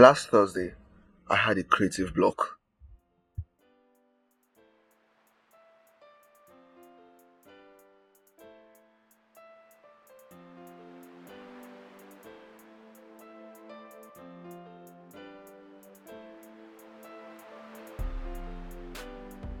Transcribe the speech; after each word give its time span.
Last 0.00 0.30
Thursday, 0.30 0.74
I 1.30 1.36
had 1.36 1.56
a 1.56 1.62
creative 1.62 2.12
block. 2.16 2.58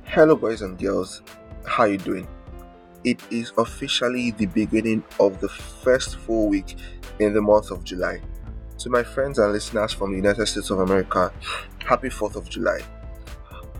Hello 0.02 0.34
boys 0.34 0.62
and 0.62 0.76
girls, 0.76 1.22
how 1.64 1.84
you 1.84 1.98
doing? 1.98 2.26
It 3.04 3.20
is 3.30 3.52
officially 3.56 4.32
the 4.32 4.46
beginning 4.46 5.04
of 5.20 5.38
the 5.40 5.48
first 5.48 6.16
full 6.16 6.48
week 6.48 6.74
in 7.20 7.34
the 7.34 7.40
month 7.40 7.70
of 7.70 7.84
July. 7.84 8.20
To 8.84 8.90
my 8.90 9.02
friends 9.02 9.38
and 9.38 9.50
listeners 9.50 9.94
from 9.94 10.10
the 10.10 10.18
United 10.18 10.44
States 10.44 10.68
of 10.68 10.78
America, 10.78 11.32
happy 11.86 12.10
4th 12.10 12.36
of 12.36 12.50
July. 12.50 12.80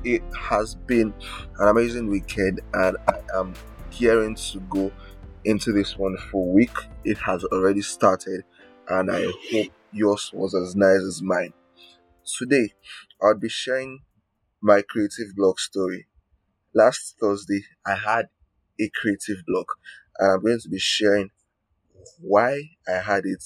It 0.03 0.23
has 0.35 0.77
been 0.77 1.13
an 1.59 1.69
amazing 1.69 2.09
weekend 2.09 2.63
and 2.73 2.97
I 3.07 3.21
am 3.39 3.53
gearing 3.91 4.35
to 4.35 4.61
go 4.61 4.91
into 5.45 5.73
this 5.73 5.99
wonderful 5.99 6.51
week. 6.51 6.75
It 7.05 7.19
has 7.19 7.45
already 7.45 7.83
started 7.83 8.45
and 8.89 9.11
I 9.11 9.27
hope 9.53 9.73
yours 9.93 10.31
was 10.33 10.55
as 10.55 10.75
nice 10.75 11.03
as 11.03 11.21
mine. 11.21 11.53
Today, 12.25 12.73
I'll 13.21 13.35
be 13.35 13.51
sharing 13.51 14.01
my 14.63 14.81
creative 14.81 15.37
blog 15.37 15.59
story 15.59 16.07
last 16.75 17.17
Thursday 17.21 17.63
I 17.85 17.95
had 17.95 18.31
a 18.81 18.89
creative 18.95 19.45
blog, 19.47 19.67
and 20.19 20.33
I'm 20.33 20.41
going 20.41 20.61
to 20.61 20.69
be 20.71 20.79
sharing 20.79 21.31
why 22.21 22.71
I 22.89 23.01
had 23.01 23.27
it, 23.27 23.45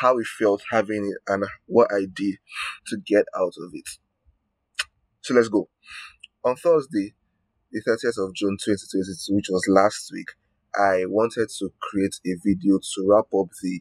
how 0.00 0.18
it 0.18 0.26
felt 0.26 0.62
having 0.70 1.06
it, 1.06 1.32
and 1.32 1.44
what 1.66 1.88
I 1.92 2.06
did 2.12 2.36
to 2.88 2.96
get 3.06 3.24
out 3.36 3.54
of 3.58 3.70
it. 3.72 3.88
So 5.22 5.34
let's 5.34 5.48
go. 5.48 5.68
On 6.44 6.56
Thursday, 6.56 7.14
the 7.72 7.80
30th 7.80 8.26
of 8.28 8.34
June 8.34 8.56
2022, 8.62 9.34
which 9.34 9.48
was 9.50 9.66
last 9.68 10.10
week, 10.12 10.28
I 10.74 11.04
wanted 11.06 11.48
to 11.58 11.72
create 11.80 12.16
a 12.26 12.34
video 12.44 12.78
to 12.78 13.06
wrap 13.08 13.26
up 13.34 13.48
the 13.62 13.80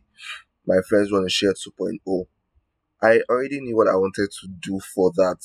My 0.65 0.77
Friends 0.87 1.11
Want 1.11 1.25
to 1.25 1.29
Share 1.29 1.53
2.0. 1.53 2.25
I 3.01 3.19
already 3.29 3.59
knew 3.59 3.75
what 3.75 3.89
I 3.89 3.95
wanted 3.95 4.29
to 4.41 4.47
do 4.61 4.79
for 4.95 5.11
that 5.15 5.37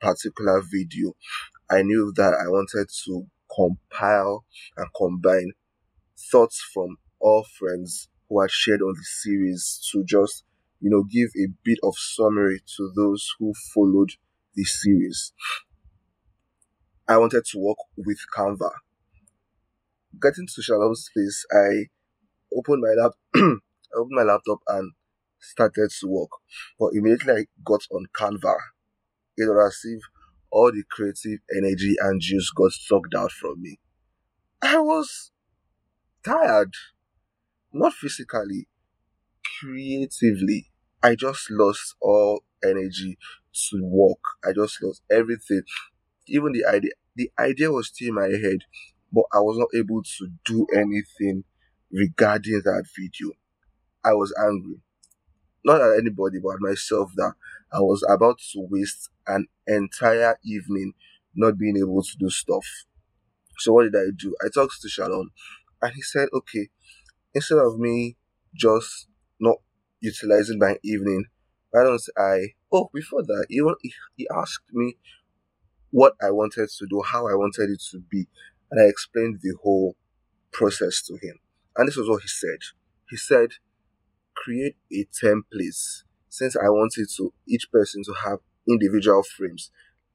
particular 0.00 0.62
video 0.62 1.14
I 1.68 1.82
knew 1.82 2.12
that 2.16 2.32
I 2.32 2.48
wanted 2.48 2.88
to 3.06 3.26
compile 3.54 4.44
and 4.76 4.86
combine 4.96 5.52
thoughts 6.30 6.62
from 6.72 6.98
all 7.18 7.44
friends 7.58 8.08
who 8.28 8.40
had 8.40 8.50
shared 8.50 8.82
on 8.82 8.94
the 8.96 9.04
series 9.04 9.80
to 9.92 10.04
just, 10.04 10.44
you 10.80 10.90
know, 10.90 11.02
give 11.04 11.28
a 11.36 11.48
bit 11.64 11.78
of 11.82 11.94
summary 11.96 12.60
to 12.76 12.92
those 12.94 13.28
who 13.38 13.52
followed 13.74 14.12
the 14.54 14.64
series. 14.64 15.32
I 17.08 17.18
wanted 17.18 17.44
to 17.52 17.58
work 17.58 17.78
with 17.96 18.18
Canva. 18.36 18.70
Getting 20.20 20.46
to 20.54 20.62
Shalom's 20.62 21.08
place, 21.14 21.44
I 21.52 21.86
opened 22.56 22.82
my 22.82 23.02
lap, 23.02 23.12
I 23.36 23.96
opened 23.96 24.16
my 24.16 24.22
laptop 24.22 24.58
and 24.68 24.92
started 25.40 25.90
to 26.00 26.06
work. 26.08 26.30
But 26.78 26.90
immediately 26.94 27.32
I 27.32 27.46
got 27.64 27.82
on 27.92 28.06
Canva, 28.14 28.56
it 29.36 29.44
if 29.84 30.02
all 30.50 30.72
the 30.72 30.82
creative 30.90 31.40
energy 31.56 31.94
and 32.00 32.20
juice 32.20 32.50
got 32.50 32.72
sucked 32.72 33.14
out 33.14 33.32
from 33.32 33.60
me. 33.60 33.78
I 34.62 34.78
was 34.78 35.30
tired, 36.24 36.72
not 37.80 37.92
physically, 37.94 38.68
creatively. 39.60 40.70
I 41.02 41.14
just 41.14 41.50
lost 41.50 41.94
all 42.00 42.44
energy 42.64 43.18
to 43.70 43.80
work. 43.84 44.20
I 44.44 44.52
just 44.54 44.82
lost 44.82 45.02
everything. 45.10 45.62
Even 46.28 46.52
the 46.52 46.64
idea, 46.66 46.92
the 47.16 47.30
idea 47.38 47.70
was 47.72 47.88
still 47.88 48.08
in 48.08 48.14
my 48.14 48.28
head, 48.28 48.60
but 49.12 49.24
I 49.32 49.40
was 49.40 49.58
not 49.58 49.68
able 49.78 50.02
to 50.02 50.28
do 50.46 50.66
anything 50.74 51.44
regarding 51.92 52.62
that 52.64 52.86
video. 52.96 53.32
I 54.04 54.14
was 54.14 54.34
angry 54.38 54.80
not 55.64 55.80
at 55.80 55.98
anybody 55.98 56.38
but 56.42 56.54
at 56.54 56.60
myself 56.60 57.10
that 57.16 57.32
I 57.72 57.80
was 57.80 58.04
about 58.08 58.38
to 58.52 58.66
waste 58.70 59.10
an 59.26 59.46
entire 59.66 60.38
evening 60.44 60.94
not 61.34 61.58
being 61.58 61.76
able 61.76 62.02
to 62.02 62.16
do 62.18 62.30
stuff. 62.30 62.64
So 63.58 63.72
what 63.72 63.84
did 63.84 63.96
I 63.96 64.10
do? 64.16 64.34
I 64.44 64.48
talked 64.52 64.80
to 64.82 64.88
Shalom 64.88 65.30
and 65.82 65.92
he 65.94 66.02
said, 66.02 66.28
okay, 66.32 66.68
instead 67.36 67.58
of 67.58 67.78
me 67.78 68.16
just 68.56 69.08
not 69.40 69.58
utilizing 70.00 70.58
my 70.58 70.76
evening, 70.84 71.26
why 71.70 71.84
don't 71.84 72.02
I 72.18 72.54
oh 72.72 72.90
before 72.94 73.22
that 73.22 73.46
he 73.50 73.62
he 74.16 74.28
asked 74.34 74.70
me 74.72 74.96
what 75.90 76.14
I 76.22 76.30
wanted 76.30 76.68
to 76.78 76.86
do, 76.90 77.02
how 77.02 77.28
I 77.28 77.34
wanted 77.34 77.70
it 77.70 77.82
to 77.92 78.00
be, 78.10 78.26
and 78.70 78.80
I 78.80 78.86
explained 78.88 79.40
the 79.42 79.54
whole 79.62 79.96
process 80.52 81.02
to 81.08 81.14
him. 81.14 81.38
And 81.76 81.88
this 81.88 81.96
was 81.96 82.08
what 82.08 82.22
he 82.22 82.28
said. 82.28 82.58
He 83.10 83.16
said, 83.16 83.50
create 84.36 84.76
a 84.92 85.06
template 85.24 86.02
since 86.28 86.56
I 86.56 86.68
wanted 86.68 87.08
to 87.16 87.32
each 87.48 87.70
person 87.72 88.02
to 88.04 88.14
have 88.24 88.38
individual 88.68 89.22
frames. 89.22 89.70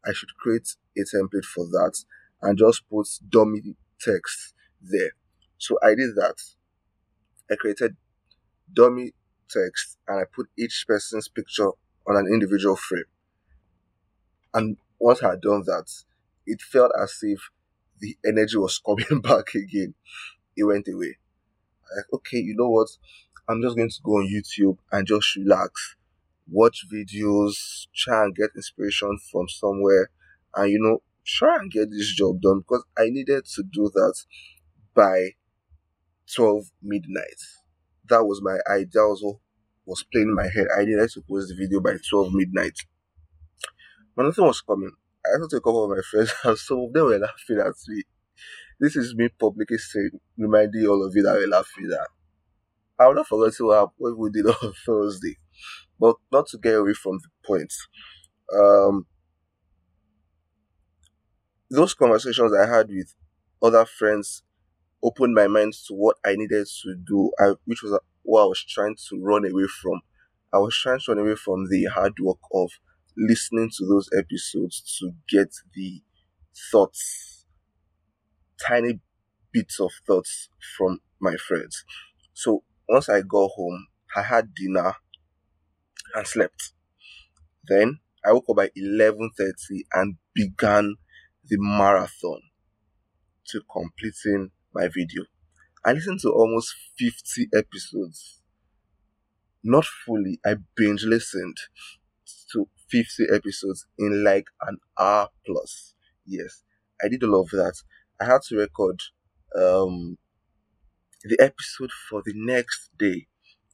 I 0.06 0.14
should 0.14 0.36
create 0.38 0.76
a 0.98 1.02
template 1.02 1.46
for 1.46 1.66
that 1.68 1.94
and 2.42 2.58
just 2.58 2.84
put 2.90 3.08
dummy 3.30 3.76
text 4.00 4.54
there. 4.82 5.12
So 5.58 5.78
I 5.84 5.96
did 5.96 6.16
that. 6.16 6.36
I 7.52 7.56
created 7.56 7.96
dummy 8.74 9.14
text 9.50 9.98
and 10.08 10.20
I 10.22 10.24
put 10.34 10.48
each 10.58 10.86
person's 10.88 11.28
picture 11.28 11.70
on 12.08 12.16
an 12.18 12.28
individual 12.32 12.76
frame. 12.76 13.06
And 14.54 14.78
once 15.00 15.24
I 15.24 15.32
had 15.32 15.42
done 15.42 15.64
that, 15.66 15.88
it 16.46 16.62
felt 16.62 16.92
as 17.02 17.18
if 17.22 17.40
the 18.00 18.18
energy 18.26 18.58
was 18.58 18.80
coming 18.86 19.22
back 19.24 19.56
again. 19.56 19.94
It 20.56 20.64
went 20.64 20.88
away. 20.88 21.18
Like, 21.96 22.06
okay, 22.14 22.38
you 22.40 22.56
know 22.56 22.70
what? 22.70 22.88
I'm 23.48 23.62
just 23.62 23.76
going 23.76 23.90
to 23.90 24.02
go 24.04 24.14
on 24.14 24.28
YouTube 24.28 24.78
and 24.92 25.06
just 25.08 25.36
relax, 25.36 25.96
watch 26.50 26.86
videos, 26.92 27.88
try 27.96 28.24
and 28.24 28.36
get 28.36 28.52
inspiration 28.56 29.18
from 29.32 29.50
somewhere, 29.50 30.10
and 30.56 30.72
you 30.72 30.80
know, 30.80 31.02
try 31.26 31.58
and 31.58 31.72
get 31.72 31.90
this 31.90 32.14
job 32.16 32.42
done 32.42 32.60
because 32.60 32.86
I 32.98 33.06
needed 33.10 33.46
to 33.46 33.64
do 33.64 33.90
that 33.94 34.16
by 34.94 35.32
12 36.36 36.64
midnight. 36.82 37.40
That 38.10 38.24
was 38.26 38.42
my 38.42 38.58
idea, 38.72 39.02
also 39.02 39.40
was 39.86 40.04
playing 40.12 40.30
in 40.30 40.36
my 40.36 40.48
head. 40.48 40.68
I 40.78 40.86
needed 40.86 41.10
to 41.10 41.22
post 41.22 41.50
the 41.50 41.56
video 41.56 41.82
by 41.82 41.98
12 42.10 42.34
midnight. 42.34 42.78
But 44.16 44.26
nothing 44.26 44.46
was 44.46 44.62
coming. 44.62 44.92
I 45.26 45.38
talked 45.38 45.52
to 45.52 45.58
a 45.58 45.62
couple 45.62 45.84
of 45.84 45.90
my 45.90 46.02
friends, 46.10 46.34
and 46.44 46.58
some 46.58 46.80
of 46.80 46.94
them 46.94 47.06
were 47.06 47.20
laughing 47.20 47.60
at 47.60 47.74
me. 47.88 48.04
This 48.80 48.96
is 48.96 49.16
me 49.16 49.30
publicly 49.30 49.78
saying, 49.78 50.12
reminding 50.38 50.88
all 50.88 51.06
of 51.06 51.14
you 51.16 51.22
that 51.24 51.36
we're 51.36 51.48
laughing 51.48 51.90
at 51.92 52.08
I 53.00 53.08
would 53.08 53.16
not 53.18 53.28
forget 53.28 53.54
what, 53.60 54.18
we 54.18 54.30
did 54.30 54.46
on 54.64 54.74
Thursday, 54.86 55.38
but 56.00 56.16
not 56.32 56.48
to 56.48 56.58
get 56.58 56.76
away 56.76 56.94
from 56.94 57.18
the 57.18 57.30
point. 57.46 57.74
Um, 58.56 59.06
those 61.70 61.94
conversations 61.94 62.52
I 62.54 62.68
had 62.68 62.90
with 62.90 63.14
other 63.62 63.86
friends 63.86 64.44
opened 65.04 65.34
my 65.34 65.48
mind 65.48 65.74
to 65.88 65.94
what 65.94 66.18
I 66.26 66.36
needed 66.36 66.68
to 66.84 66.96
do, 66.96 67.32
I, 67.40 67.54
which 67.66 67.84
was 67.84 67.94
uh, 67.94 68.00
what 68.24 68.44
I 68.44 68.46
was 68.46 68.64
trying 68.64 68.96
to 69.10 69.22
run 69.22 69.46
away 69.50 69.68
from. 69.82 70.02
I 70.54 70.58
was 70.58 70.78
trying 70.78 71.00
to 71.00 71.12
run 71.14 71.26
away 71.26 71.36
from 71.36 71.70
the 71.70 71.86
hard 71.86 72.14
work 72.20 72.40
of 72.54 72.72
listening 73.18 73.70
to 73.78 73.86
those 73.86 74.10
episodes 74.18 75.00
to 75.00 75.12
get 75.30 75.54
the 75.76 76.02
thoughts, 76.72 77.46
tiny 78.66 79.00
bits 79.52 79.80
of 79.80 79.92
thoughts 80.06 80.50
from 80.78 81.00
my 81.20 81.36
friends. 81.36 81.84
So 82.34 82.64
once 82.88 83.10
I 83.10 83.22
got 83.22 83.52
home, 83.56 83.88
I 84.16 84.24
had 84.24 84.54
dinner 84.54 84.94
and 86.16 86.28
slept. 86.28 86.74
Then 87.68 88.00
I 88.26 88.34
woke 88.34 88.50
up 88.50 88.58
by 88.58 88.70
11:30 88.76 89.86
and 89.94 90.18
began 90.34 90.96
the 91.48 91.58
marathon 91.60 92.42
to 93.48 93.62
completing 93.72 94.52
my 94.74 94.88
video. 94.88 95.24
I 95.86 95.94
listened 95.94 96.20
to 96.22 96.32
almost 96.32 96.76
50 96.98 97.50
episodes. 97.56 98.42
Not 99.64 99.86
fully, 99.86 100.40
I 100.46 100.58
binge 100.76 101.04
listened 101.04 101.58
to 102.52 102.68
50 102.90 103.26
episodes 103.34 103.86
in 103.98 104.24
like 104.24 104.46
an 104.62 104.78
hour 105.00 105.30
plus. 105.46 105.96
Yes, 106.26 106.64
I 107.04 107.08
did 107.08 107.24
all 107.24 107.42
of 107.42 107.50
that. 107.52 107.82
I 108.20 108.26
had 108.26 108.42
to 108.50 108.58
record 108.58 109.02
um 109.56 110.18
the 111.24 111.36
episode 111.42 111.92
for 112.10 112.22
the 112.24 112.34
next 112.36 112.90
day. 113.00 113.26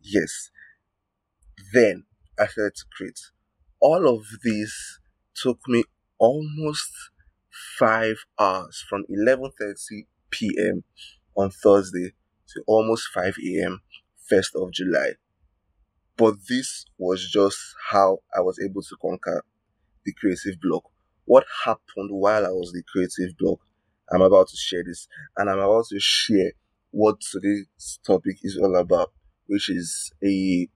Yes. 0.02 0.50
Then 1.72 2.06
I 2.40 2.48
started 2.48 2.76
to 2.78 2.86
create. 2.92 3.20
All 3.80 4.08
of 4.10 4.26
this 4.44 5.00
took 5.36 5.60
me 5.68 5.84
almost 6.18 6.92
five 7.78 8.18
hours 8.40 8.84
from 8.90 9.06
11:30 9.08 10.08
p.m. 10.32 10.84
on 11.36 11.52
Thursday 11.52 12.14
to 12.54 12.64
almost 12.68 13.08
5 13.14 13.36
a.m. 13.46 13.82
1st 14.32 14.56
of 14.56 14.72
July. 14.72 15.12
But 16.18 16.36
this 16.50 16.86
was 16.98 17.30
just 17.32 17.58
how 17.90 18.20
I 18.36 18.42
was 18.42 18.60
able 18.64 18.82
to 18.82 18.96
conquer 19.02 19.44
the 20.06 20.14
creative 20.14 20.60
block. 20.62 20.84
What 21.26 21.46
happened 21.66 22.10
while 22.10 22.46
I 22.46 22.50
was 22.50 22.72
the 22.72 22.84
creative 22.92 23.38
block? 23.38 23.60
I'm 24.12 24.22
about 24.22 24.48
to 24.48 24.58
share 24.58 24.84
this, 24.86 25.08
and 25.38 25.50
I'm 25.50 25.60
about 25.60 25.86
to 25.90 26.00
share 26.00 26.54
what 26.92 27.18
today's 27.22 28.00
topic 28.06 28.38
is 28.42 28.58
all 28.58 28.76
about, 28.78 29.12
which 29.48 29.70
is 29.70 30.12
a 30.24 30.68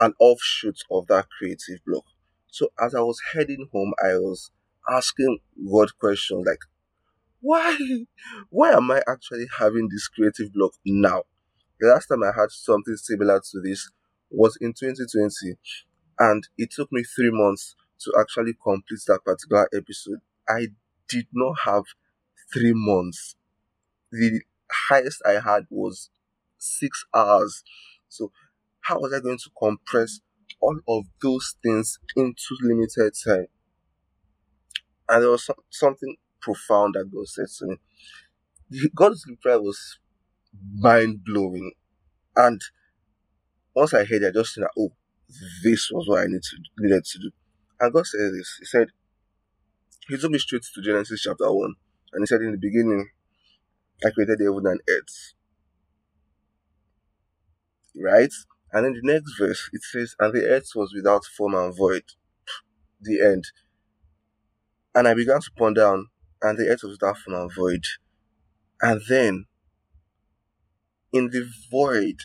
an 0.00 0.14
offshoot 0.18 0.78
of 0.90 1.06
that 1.06 1.26
creative 1.38 1.78
block. 1.86 2.04
So 2.48 2.68
as 2.82 2.94
I 2.94 3.00
was 3.00 3.18
heading 3.32 3.68
home, 3.72 3.92
I 4.02 4.14
was 4.16 4.50
asking 4.90 5.38
God 5.70 5.88
questions 5.98 6.44
like, 6.46 6.58
why, 7.46 7.78
why 8.50 8.72
am 8.72 8.90
I 8.90 9.02
actually 9.08 9.46
having 9.58 9.88
this 9.88 10.08
creative 10.08 10.52
block 10.52 10.72
now? 10.84 11.22
The 11.80 11.88
last 11.88 12.06
time 12.06 12.22
I 12.24 12.32
had 12.38 12.50
something 12.50 12.96
similar 12.96 13.40
to 13.40 13.60
this 13.60 13.88
was 14.30 14.56
in 14.60 14.72
2020, 14.72 15.56
and 16.18 16.48
it 16.58 16.70
took 16.72 16.90
me 16.90 17.04
three 17.04 17.30
months 17.30 17.76
to 18.00 18.12
actually 18.18 18.54
complete 18.60 19.00
that 19.06 19.20
particular 19.24 19.68
episode. 19.72 20.18
I 20.48 20.68
did 21.08 21.26
not 21.32 21.54
have 21.64 21.84
three 22.52 22.72
months. 22.74 23.36
The 24.10 24.40
highest 24.88 25.22
I 25.24 25.40
had 25.40 25.66
was 25.70 26.10
six 26.58 27.04
hours. 27.14 27.62
So, 28.08 28.32
how 28.80 28.98
was 29.00 29.12
I 29.12 29.20
going 29.20 29.38
to 29.38 29.50
compress 29.58 30.20
all 30.60 30.78
of 30.88 31.04
those 31.22 31.54
things 31.62 31.98
into 32.16 32.56
limited 32.62 33.14
time? 33.24 33.46
And 35.08 35.22
there 35.22 35.30
was 35.30 35.44
some, 35.44 35.56
something 35.70 36.16
profound 36.46 36.94
that 36.94 37.10
God 37.12 37.26
said 37.26 37.46
to 37.58 37.66
me. 37.66 38.88
God's 38.94 39.24
reply 39.28 39.56
was 39.56 39.98
mind 40.72 41.24
blowing. 41.24 41.72
And 42.36 42.60
once 43.74 43.92
I 43.92 44.04
heard 44.04 44.22
it, 44.22 44.28
I 44.28 44.30
just 44.30 44.54
said, 44.54 44.64
oh, 44.78 44.90
this 45.64 45.90
was 45.90 46.06
what 46.08 46.20
I 46.20 46.26
need 46.26 46.42
to, 46.42 46.56
needed 46.78 47.04
to 47.04 47.18
do. 47.18 47.30
And 47.80 47.92
God 47.92 48.06
said 48.06 48.32
this. 48.32 48.56
He 48.60 48.66
said, 48.66 48.88
He 50.08 50.16
took 50.16 50.30
me 50.30 50.38
straight 50.38 50.62
to 50.62 50.82
Genesis 50.82 51.22
chapter 51.22 51.52
1. 51.52 51.74
And 52.12 52.22
He 52.22 52.26
said, 52.26 52.40
In 52.40 52.52
the 52.52 52.58
beginning, 52.58 53.08
I 54.04 54.10
created 54.10 54.38
the 54.38 54.44
heaven 54.44 54.66
and 54.66 54.80
earth. 54.88 55.34
Right? 58.00 58.32
And 58.72 58.86
in 58.86 58.92
the 58.94 59.12
next 59.12 59.36
verse, 59.38 59.68
it 59.72 59.82
says, 59.82 60.14
And 60.20 60.32
the 60.32 60.46
earth 60.46 60.68
was 60.74 60.92
without 60.94 61.24
form 61.36 61.54
and 61.54 61.76
void. 61.76 62.04
The 63.00 63.20
end. 63.20 63.44
And 64.94 65.06
I 65.06 65.14
began 65.14 65.40
to 65.40 65.50
ponder 65.58 65.86
on, 65.86 66.06
and 66.42 66.58
the 66.58 66.68
earth 66.68 66.82
was 66.82 66.92
without 66.92 67.18
form 67.18 67.40
and 67.40 67.54
void. 67.54 67.84
And 68.82 69.02
then, 69.08 69.46
in 71.12 71.30
the 71.30 71.48
void, 71.70 72.16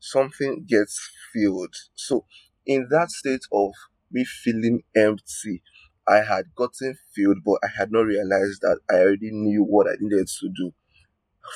something 0.00 0.66
gets 0.68 1.10
filled. 1.32 1.74
So, 1.94 2.26
in 2.66 2.88
that 2.90 3.10
state 3.10 3.44
of 3.52 3.72
me 4.12 4.24
feeling 4.24 4.82
empty, 4.96 5.62
I 6.08 6.18
had 6.18 6.54
gotten 6.56 6.96
filled, 7.14 7.38
but 7.44 7.58
I 7.64 7.68
had 7.78 7.92
not 7.92 8.02
realized 8.06 8.62
that 8.62 8.80
I 8.90 8.96
already 8.96 9.30
knew 9.32 9.64
what 9.64 9.88
I 9.88 9.94
needed 10.00 10.28
to 10.40 10.50
do 10.56 10.72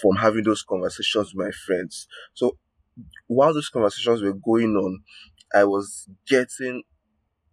from 0.03 0.17
having 0.17 0.45
those 0.45 0.63
conversations 0.63 1.35
with 1.35 1.47
my 1.47 1.53
friends. 1.67 2.07
So, 2.35 2.59
while 3.29 3.55
those 3.55 3.71
conversations 3.71 4.23
were 4.23 4.35
going 4.35 4.77
on, 4.77 5.03
I 5.55 5.65
was 5.65 6.09
getting 6.29 6.83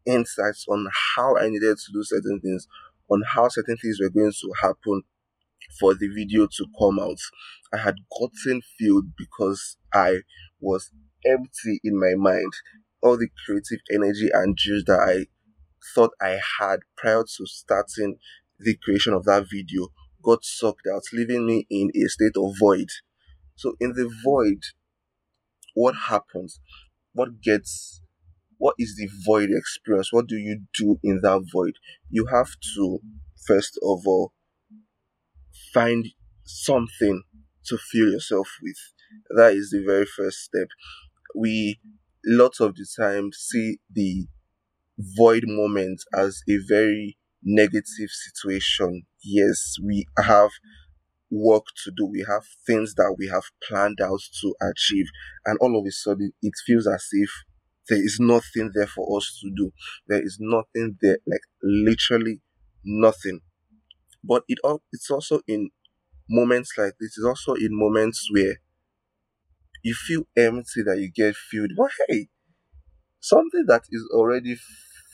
insights 0.06 0.66
on 0.70 0.88
how 1.16 1.38
I 1.38 1.50
needed 1.50 1.78
to 1.78 1.92
do 1.94 2.04
certain 2.04 2.40
things, 2.40 2.68
on 3.10 3.24
how 3.34 3.48
certain 3.48 3.78
things 3.78 4.00
were 4.02 4.10
going 4.10 4.32
to 4.32 4.54
happen 4.62 5.04
for 5.80 5.94
the 5.94 6.08
video 6.08 6.48
to 6.48 6.66
come 6.80 7.00
out. 7.00 7.20
I 7.74 7.78
had 7.78 7.96
gotten 8.12 8.62
filled 8.80 9.16
because 9.18 9.78
I 9.94 10.22
was 10.60 10.92
empty 11.26 11.80
in 11.84 12.00
my 12.00 12.14
mind. 12.16 12.52
All 13.02 13.18
the 13.18 13.30
creative 13.46 13.80
energy 13.92 14.30
and 14.34 14.58
juice 14.58 14.84
that 14.88 15.00
I 15.00 15.28
thought 15.94 16.12
I 16.22 16.40
had 16.60 16.80
prior 16.98 17.24
to 17.24 17.46
starting 17.46 18.18
the 18.60 18.76
creation 18.84 19.14
of 19.14 19.26
that 19.26 19.46
video 19.52 19.88
got 20.24 20.44
sucked 20.44 20.88
out, 20.92 21.04
leaving 21.14 21.46
me 21.46 21.68
in 21.70 21.92
a 21.96 22.08
state 22.08 22.36
of 22.36 22.56
void. 22.60 22.90
So, 23.56 23.76
in 23.80 23.94
the 23.94 24.12
void, 24.24 24.64
what 25.74 25.96
happens? 26.10 26.60
What 27.14 27.42
gets 27.42 28.02
what 28.58 28.76
is 28.80 28.96
the 28.98 29.10
void 29.26 29.50
experience? 29.52 30.12
What 30.12 30.28
do 30.28 30.38
you 30.38 30.62
do 30.78 31.00
in 31.04 31.22
that 31.22 31.44
void? 31.52 31.74
You 32.10 32.28
have 32.32 32.50
to, 32.76 33.00
first 33.46 33.78
of 33.84 34.00
all, 34.06 34.34
find 35.74 36.08
something 36.44 37.24
to 37.66 37.78
fill 37.78 38.12
yourself 38.12 38.50
with. 38.62 38.78
That 39.36 39.54
is 39.54 39.70
the 39.70 39.84
very 39.86 40.06
first 40.06 40.40
step. 40.40 40.68
We, 41.36 41.80
lots 42.26 42.60
of 42.60 42.76
the 42.76 42.88
time, 43.00 43.32
see 43.34 43.78
the 43.94 44.28
void 45.00 45.44
moment 45.46 46.02
as 46.16 46.42
a 46.50 46.58
very 46.68 47.18
negative 47.44 48.10
situation. 48.10 49.04
Yes, 49.24 49.76
we 49.84 50.06
have 50.18 50.52
work 51.30 51.66
to 51.84 51.92
do. 51.96 52.06
We 52.06 52.26
have 52.28 52.44
things 52.66 52.96
that 52.96 53.16
we 53.18 53.28
have 53.28 53.44
planned 53.68 54.00
out 54.02 54.22
to 54.42 54.56
achieve. 54.62 55.08
And 55.46 55.58
all 55.60 55.78
of 55.78 55.86
a 55.86 55.92
sudden, 55.92 56.32
it 56.42 56.54
feels 56.66 56.88
as 56.88 57.08
if 57.12 57.30
there 57.90 58.04
is 58.04 58.18
nothing 58.20 58.72
there 58.74 58.88
for 58.88 59.18
us 59.18 59.40
to 59.42 59.52
do. 59.56 59.72
There 60.08 60.22
is 60.24 60.38
nothing 60.40 60.98
there, 61.02 61.18
like 61.28 61.42
literally 61.64 62.42
nothing. 62.84 63.42
But 64.24 64.44
it 64.48 64.60
all 64.64 64.84
it's 64.94 65.12
also 65.12 65.42
in 65.48 65.72
moments 66.30 66.74
like 66.78 66.94
this, 67.00 67.18
it's 67.18 67.26
also 67.26 67.54
in 67.56 67.70
moments 67.72 68.30
where 68.32 68.58
you 69.84 69.94
feel 69.96 70.24
empty 70.36 70.84
that 70.84 71.00
you 71.00 71.10
get 71.12 71.36
filled. 71.36 71.72
But 71.78 71.92
hey, 72.08 72.28
something 73.22 73.66
that 73.68 73.84
is 73.92 74.08
already 74.14 74.58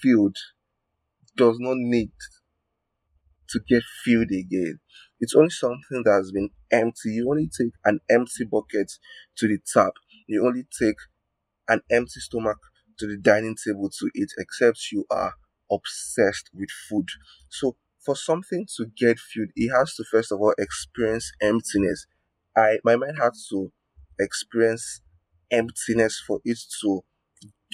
filled 0.01 0.37
does 1.37 1.57
not 1.59 1.77
need 1.77 2.11
to 3.49 3.59
get 3.67 3.83
filled 4.03 4.31
again. 4.31 4.79
It's 5.19 5.35
only 5.35 5.49
something 5.49 6.03
that 6.05 6.11
has 6.11 6.31
been 6.31 6.49
empty. 6.71 7.11
You 7.11 7.29
only 7.29 7.47
take 7.49 7.73
an 7.85 7.99
empty 8.09 8.45
bucket 8.45 8.91
to 9.37 9.47
the 9.47 9.59
tap. 9.73 9.93
You 10.27 10.45
only 10.45 10.65
take 10.79 10.95
an 11.67 11.81
empty 11.91 12.19
stomach 12.19 12.57
to 12.99 13.07
the 13.07 13.17
dining 13.17 13.55
table 13.63 13.89
to 13.89 14.09
eat, 14.15 14.29
except 14.37 14.91
you 14.91 15.05
are 15.09 15.33
obsessed 15.71 16.49
with 16.53 16.69
food. 16.89 17.07
So, 17.49 17.75
for 18.05 18.15
something 18.15 18.67
to 18.77 18.85
get 18.97 19.17
filled, 19.19 19.49
it 19.55 19.69
has 19.75 19.95
to 19.95 20.03
first 20.11 20.31
of 20.31 20.39
all 20.41 20.53
experience 20.57 21.31
emptiness. 21.41 22.05
I 22.55 22.79
my 22.83 22.95
mind 22.97 23.17
had 23.21 23.33
to 23.49 23.71
experience 24.19 25.01
emptiness 25.51 26.21
for 26.25 26.39
it 26.45 26.59
to 26.81 27.01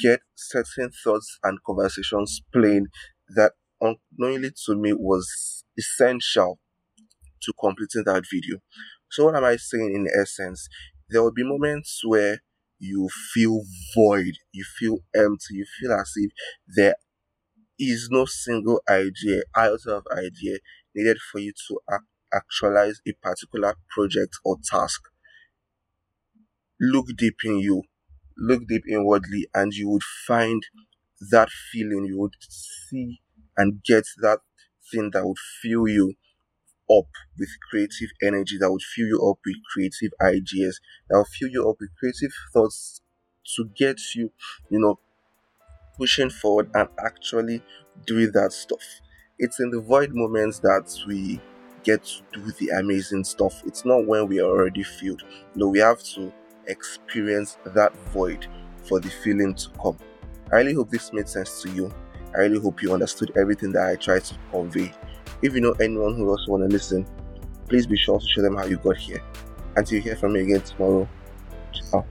get 0.01 0.21
certain 0.35 0.91
thoughts 1.03 1.39
and 1.43 1.59
conversations 1.65 2.41
plain 2.53 2.87
that 3.35 3.53
unknowingly 3.81 4.51
to 4.65 4.75
me 4.75 4.93
was 4.93 5.63
essential 5.77 6.59
to 7.43 7.53
completing 7.59 8.03
that 8.05 8.23
video. 8.31 8.57
So 9.11 9.25
what 9.25 9.35
am 9.35 9.43
I 9.43 9.55
saying 9.57 9.93
in 9.95 10.07
essence? 10.21 10.67
There 11.09 11.23
will 11.23 11.33
be 11.33 11.43
moments 11.43 12.01
where 12.05 12.41
you 12.79 13.09
feel 13.33 13.61
void, 13.95 14.33
you 14.51 14.65
feel 14.79 14.99
empty, 15.15 15.55
you 15.55 15.65
feel 15.79 15.93
as 15.93 16.11
if 16.15 16.31
there 16.75 16.95
is 17.79 18.09
no 18.11 18.25
single 18.25 18.81
idea, 18.89 19.43
iota 19.57 19.97
of 19.97 20.07
idea 20.17 20.59
needed 20.95 21.17
for 21.31 21.39
you 21.39 21.53
to 21.67 21.79
actualize 22.33 23.01
a 23.07 23.13
particular 23.23 23.75
project 23.95 24.35
or 24.45 24.57
task. 24.69 25.01
Look 26.81 27.07
deep 27.17 27.37
in 27.45 27.59
you, 27.59 27.83
look 28.37 28.67
deep 28.67 28.83
inwardly, 28.89 29.47
and 29.53 29.73
you 29.73 29.87
would 29.89 30.03
find 30.27 30.61
that 31.31 31.49
feeling. 31.71 32.05
You 32.05 32.19
would 32.19 32.35
see 32.49 33.21
and 33.57 33.83
get 33.83 34.05
that 34.21 34.39
thing 34.91 35.11
that 35.13 35.25
would 35.25 35.37
fill 35.61 35.87
you 35.87 36.15
up 36.91 37.07
with 37.37 37.49
creative 37.69 38.09
energy, 38.21 38.57
that 38.59 38.71
would 38.71 38.81
fill 38.81 39.07
you 39.07 39.29
up 39.29 39.39
with 39.45 39.55
creative 39.73 40.11
ideas, 40.21 40.79
that 41.09 41.17
will 41.17 41.25
fill 41.25 41.49
you 41.49 41.69
up 41.69 41.77
with 41.79 41.89
creative 41.99 42.31
thoughts 42.53 43.01
to 43.55 43.69
get 43.75 43.99
you, 44.15 44.31
you 44.69 44.79
know, 44.79 44.99
pushing 45.97 46.29
forward 46.29 46.69
and 46.73 46.87
actually 47.05 47.61
doing 48.05 48.31
that 48.33 48.51
stuff. 48.53 48.83
It's 49.37 49.59
in 49.59 49.69
the 49.71 49.79
void 49.81 50.11
moments 50.13 50.59
that 50.59 50.93
we 51.07 51.39
get 51.83 52.03
to 52.03 52.21
do 52.33 52.51
the 52.59 52.69
amazing 52.79 53.23
stuff. 53.23 53.61
It's 53.65 53.85
not 53.85 54.05
when 54.05 54.27
we 54.27 54.39
are 54.39 54.45
already 54.49 54.83
filled. 54.83 55.23
No, 55.55 55.67
we 55.67 55.79
have 55.79 56.01
to 56.15 56.31
experience 56.67 57.57
that 57.65 57.95
void 58.13 58.47
for 58.83 58.99
the 58.99 59.09
feeling 59.09 59.55
to 59.55 59.69
come. 59.81 59.97
I 60.51 60.57
really 60.57 60.73
hope 60.73 60.89
this 60.89 61.13
made 61.13 61.29
sense 61.29 61.61
to 61.63 61.69
you. 61.71 61.93
I 62.35 62.41
really 62.41 62.59
hope 62.59 62.81
you 62.81 62.93
understood 62.93 63.31
everything 63.37 63.71
that 63.73 63.87
I 63.87 63.95
tried 63.95 64.23
to 64.25 64.35
convey. 64.51 64.91
If 65.41 65.53
you 65.53 65.61
know 65.61 65.71
anyone 65.73 66.15
who 66.15 66.29
also 66.29 66.51
want 66.51 66.63
to 66.63 66.69
listen, 66.69 67.05
please 67.67 67.87
be 67.87 67.97
sure 67.97 68.19
to 68.19 68.27
show 68.27 68.41
them 68.41 68.57
how 68.57 68.65
you 68.65 68.77
got 68.77 68.97
here. 68.97 69.23
Until 69.75 69.97
you 69.97 70.01
hear 70.01 70.15
from 70.15 70.33
me 70.33 70.41
again 70.41 70.61
tomorrow, 70.61 71.07
ciao. 71.73 72.05